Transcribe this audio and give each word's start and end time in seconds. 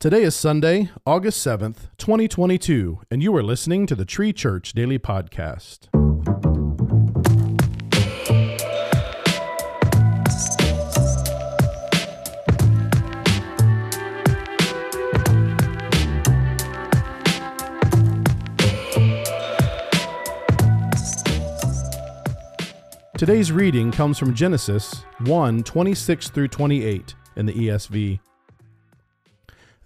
Today 0.00 0.22
is 0.22 0.34
Sunday, 0.34 0.88
August 1.04 1.46
7th, 1.46 1.90
2022, 1.98 3.02
and 3.10 3.22
you 3.22 3.36
are 3.36 3.42
listening 3.42 3.84
to 3.84 3.94
the 3.94 4.06
Tree 4.06 4.32
Church 4.32 4.72
Daily 4.72 4.98
Podcast. 4.98 5.88
Today's 23.18 23.52
reading 23.52 23.92
comes 23.92 24.18
from 24.18 24.34
Genesis 24.34 25.04
1 25.26 25.62
26 25.62 26.30
through 26.30 26.48
28 26.48 27.14
in 27.36 27.44
the 27.44 27.52
ESV. 27.52 28.18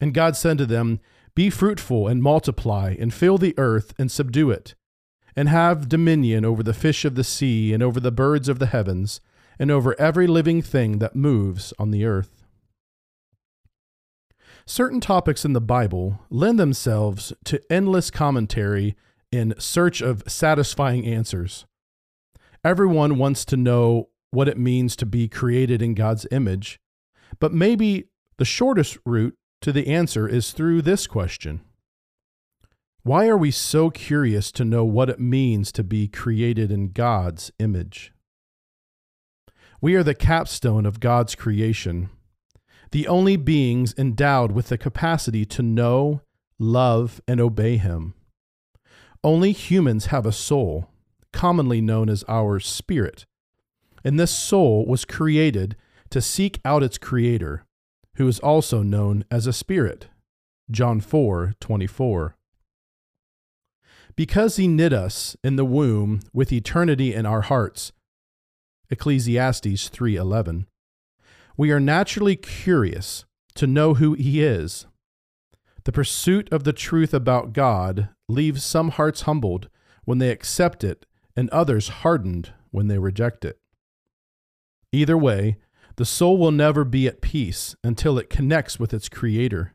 And 0.00 0.14
God 0.14 0.36
said 0.36 0.58
to 0.58 0.66
them, 0.66 1.00
Be 1.34 1.50
fruitful 1.50 2.08
and 2.08 2.22
multiply, 2.22 2.94
and 2.98 3.12
fill 3.12 3.38
the 3.38 3.54
earth 3.58 3.94
and 3.98 4.10
subdue 4.10 4.50
it, 4.50 4.74
and 5.34 5.48
have 5.48 5.88
dominion 5.88 6.44
over 6.44 6.62
the 6.62 6.74
fish 6.74 7.04
of 7.04 7.14
the 7.14 7.24
sea, 7.24 7.72
and 7.72 7.82
over 7.82 8.00
the 8.00 8.12
birds 8.12 8.48
of 8.48 8.58
the 8.58 8.66
heavens, 8.66 9.20
and 9.58 9.70
over 9.70 9.98
every 9.98 10.26
living 10.26 10.62
thing 10.62 10.98
that 10.98 11.16
moves 11.16 11.72
on 11.78 11.90
the 11.90 12.04
earth. 12.04 12.44
Certain 14.66 15.00
topics 15.00 15.44
in 15.44 15.52
the 15.52 15.60
Bible 15.60 16.20
lend 16.28 16.58
themselves 16.58 17.32
to 17.44 17.60
endless 17.70 18.10
commentary 18.10 18.96
in 19.30 19.54
search 19.58 20.00
of 20.00 20.24
satisfying 20.26 21.06
answers. 21.06 21.66
Everyone 22.64 23.16
wants 23.16 23.44
to 23.44 23.56
know 23.56 24.08
what 24.32 24.48
it 24.48 24.58
means 24.58 24.96
to 24.96 25.06
be 25.06 25.28
created 25.28 25.80
in 25.80 25.94
God's 25.94 26.26
image. 26.30 26.80
But 27.38 27.52
maybe 27.52 28.08
the 28.38 28.44
shortest 28.44 28.98
route 29.06 29.36
to 29.60 29.72
the 29.72 29.88
answer 29.88 30.28
is 30.28 30.52
through 30.52 30.82
this 30.82 31.06
question 31.06 31.60
Why 33.02 33.28
are 33.28 33.36
we 33.36 33.50
so 33.50 33.90
curious 33.90 34.52
to 34.52 34.64
know 34.64 34.84
what 34.84 35.10
it 35.10 35.20
means 35.20 35.72
to 35.72 35.84
be 35.84 36.08
created 36.08 36.70
in 36.70 36.92
God's 36.92 37.50
image? 37.58 38.12
We 39.80 39.94
are 39.94 40.02
the 40.02 40.14
capstone 40.14 40.86
of 40.86 41.00
God's 41.00 41.34
creation, 41.34 42.10
the 42.90 43.06
only 43.08 43.36
beings 43.36 43.94
endowed 43.98 44.52
with 44.52 44.68
the 44.68 44.78
capacity 44.78 45.44
to 45.46 45.62
know, 45.62 46.22
love, 46.58 47.20
and 47.28 47.40
obey 47.40 47.76
Him. 47.76 48.14
Only 49.22 49.52
humans 49.52 50.06
have 50.06 50.24
a 50.24 50.32
soul, 50.32 50.90
commonly 51.32 51.80
known 51.80 52.08
as 52.08 52.24
our 52.28 52.58
spirit 52.60 53.26
and 54.06 54.20
this 54.20 54.30
soul 54.30 54.86
was 54.86 55.04
created 55.04 55.74
to 56.10 56.20
seek 56.20 56.60
out 56.64 56.84
its 56.84 56.96
creator, 56.96 57.65
who 58.16 58.28
is 58.28 58.38
also 58.40 58.82
known 58.82 59.24
as 59.30 59.46
a 59.46 59.52
spirit. 59.52 60.08
John 60.70 61.00
4 61.00 61.54
24. 61.60 62.36
Because 64.14 64.56
he 64.56 64.66
knit 64.66 64.92
us 64.92 65.36
in 65.44 65.56
the 65.56 65.64
womb 65.64 66.20
with 66.32 66.52
eternity 66.52 67.14
in 67.14 67.26
our 67.26 67.42
hearts. 67.42 67.92
Ecclesiastes 68.90 69.88
3:11. 69.88 70.66
We 71.56 71.70
are 71.70 71.80
naturally 71.80 72.36
curious 72.36 73.24
to 73.54 73.66
know 73.66 73.94
who 73.94 74.14
he 74.14 74.42
is. 74.42 74.86
The 75.84 75.92
pursuit 75.92 76.52
of 76.52 76.64
the 76.64 76.72
truth 76.72 77.14
about 77.14 77.52
God 77.52 78.08
leaves 78.28 78.64
some 78.64 78.90
hearts 78.90 79.22
humbled 79.22 79.68
when 80.04 80.18
they 80.18 80.30
accept 80.30 80.82
it 80.82 81.06
and 81.36 81.50
others 81.50 81.88
hardened 81.88 82.52
when 82.70 82.88
they 82.88 82.98
reject 82.98 83.44
it. 83.44 83.58
Either 84.92 85.16
way, 85.16 85.58
the 85.96 86.04
soul 86.04 86.36
will 86.38 86.50
never 86.50 86.84
be 86.84 87.06
at 87.06 87.20
peace 87.20 87.74
until 87.82 88.18
it 88.18 88.30
connects 88.30 88.78
with 88.78 88.92
its 88.92 89.08
Creator. 89.08 89.74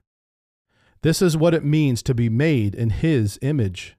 This 1.01 1.21
is 1.21 1.35
what 1.35 1.53
it 1.53 1.63
means 1.63 2.03
to 2.03 2.13
be 2.13 2.29
made 2.29 2.75
in 2.75 2.91
His 2.91 3.39
image, 3.41 3.97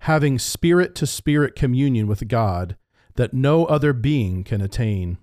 having 0.00 0.38
spirit 0.38 0.94
to 0.96 1.06
spirit 1.06 1.54
communion 1.54 2.06
with 2.06 2.28
God 2.28 2.76
that 3.14 3.32
no 3.32 3.64
other 3.66 3.92
being 3.92 4.44
can 4.44 4.60
attain. 4.60 5.18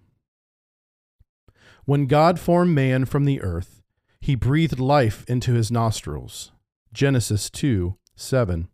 When 1.85 2.05
God 2.05 2.39
formed 2.39 2.73
man 2.73 3.05
from 3.05 3.25
the 3.25 3.41
earth, 3.41 3.81
he 4.23 4.35
breathed 4.35 4.79
life 4.79 5.25
into 5.27 5.53
his 5.53 5.69
nostrils. 5.69 6.53
Genesis 6.93 7.49
2 7.49 7.97
7. 8.15 8.69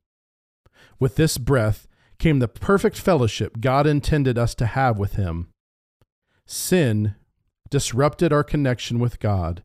With 1.00 1.16
this 1.16 1.40
breath 1.40 1.88
came 2.20 2.38
the 2.38 2.48
perfect 2.48 3.00
fellowship 3.00 3.60
God 3.60 3.88
intended 3.88 4.38
us 4.38 4.54
to 4.56 4.68
have 4.68 5.00
with 5.00 5.14
him. 5.14 5.48
Sin 6.46 7.16
disrupted 7.70 8.34
our 8.34 8.44
connection 8.44 9.00
with 9.00 9.20
God, 9.20 9.64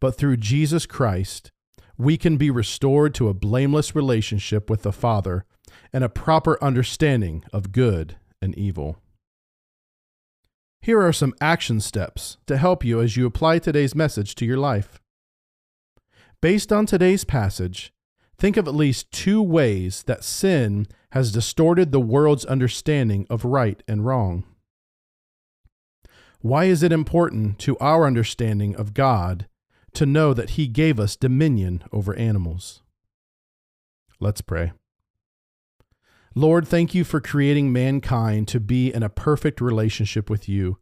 but 0.00 0.16
through 0.16 0.36
Jesus 0.36 0.86
Christ, 0.86 1.50
we 1.96 2.16
can 2.16 2.36
be 2.36 2.50
restored 2.50 3.14
to 3.14 3.28
a 3.28 3.34
blameless 3.34 3.94
relationship 3.94 4.68
with 4.68 4.82
the 4.82 4.92
Father 4.92 5.44
and 5.92 6.02
a 6.02 6.08
proper 6.08 6.62
understanding 6.62 7.44
of 7.52 7.72
good 7.72 8.16
and 8.42 8.56
evil. 8.58 8.98
Here 10.80 11.00
are 11.00 11.12
some 11.12 11.34
action 11.40 11.80
steps 11.80 12.36
to 12.46 12.58
help 12.58 12.84
you 12.84 13.00
as 13.00 13.16
you 13.16 13.24
apply 13.24 13.58
today's 13.58 13.94
message 13.94 14.34
to 14.34 14.44
your 14.44 14.58
life. 14.58 15.00
Based 16.42 16.72
on 16.72 16.84
today's 16.84 17.24
passage, 17.24 17.92
think 18.36 18.58
of 18.58 18.68
at 18.68 18.74
least 18.74 19.10
two 19.10 19.40
ways 19.40 20.02
that 20.02 20.24
sin 20.24 20.86
has 21.12 21.32
distorted 21.32 21.90
the 21.90 22.00
world's 22.00 22.44
understanding 22.44 23.26
of 23.30 23.46
right 23.46 23.82
and 23.88 24.04
wrong. 24.04 24.44
Why 26.44 26.64
is 26.64 26.82
it 26.82 26.92
important 26.92 27.58
to 27.60 27.78
our 27.78 28.06
understanding 28.06 28.76
of 28.76 28.92
God 28.92 29.48
to 29.94 30.04
know 30.04 30.34
that 30.34 30.50
He 30.50 30.68
gave 30.68 31.00
us 31.00 31.16
dominion 31.16 31.82
over 31.90 32.14
animals? 32.16 32.82
Let's 34.20 34.42
pray. 34.42 34.72
Lord, 36.34 36.68
thank 36.68 36.94
you 36.94 37.02
for 37.02 37.18
creating 37.18 37.72
mankind 37.72 38.46
to 38.48 38.60
be 38.60 38.92
in 38.92 39.02
a 39.02 39.08
perfect 39.08 39.62
relationship 39.62 40.28
with 40.28 40.46
you, 40.46 40.76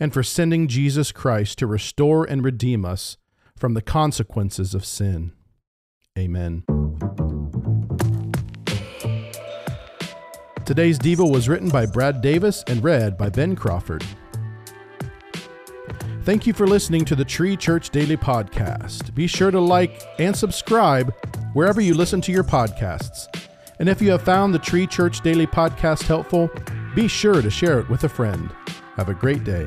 and 0.00 0.12
for 0.12 0.24
sending 0.24 0.66
Jesus 0.66 1.12
Christ 1.12 1.56
to 1.60 1.68
restore 1.68 2.24
and 2.24 2.44
redeem 2.44 2.84
us 2.84 3.16
from 3.56 3.74
the 3.74 3.82
consequences 3.82 4.74
of 4.74 4.84
sin. 4.84 5.30
Amen. 6.18 6.64
Today's 10.64 10.98
Devo 10.98 11.30
was 11.30 11.48
written 11.48 11.68
by 11.68 11.86
Brad 11.86 12.20
Davis 12.20 12.64
and 12.66 12.82
read 12.82 13.16
by 13.16 13.28
Ben 13.28 13.54
Crawford. 13.54 14.04
Thank 16.26 16.44
you 16.44 16.52
for 16.52 16.66
listening 16.66 17.04
to 17.04 17.14
the 17.14 17.24
Tree 17.24 17.56
Church 17.56 17.90
Daily 17.90 18.16
Podcast. 18.16 19.14
Be 19.14 19.28
sure 19.28 19.52
to 19.52 19.60
like 19.60 20.02
and 20.18 20.34
subscribe 20.34 21.14
wherever 21.52 21.80
you 21.80 21.94
listen 21.94 22.20
to 22.22 22.32
your 22.32 22.42
podcasts. 22.42 23.32
And 23.78 23.88
if 23.88 24.02
you 24.02 24.10
have 24.10 24.22
found 24.22 24.52
the 24.52 24.58
Tree 24.58 24.88
Church 24.88 25.20
Daily 25.20 25.46
Podcast 25.46 26.02
helpful, 26.02 26.50
be 26.96 27.06
sure 27.06 27.40
to 27.40 27.48
share 27.48 27.78
it 27.78 27.88
with 27.88 28.02
a 28.02 28.08
friend. 28.08 28.50
Have 28.96 29.08
a 29.08 29.14
great 29.14 29.44
day. 29.44 29.66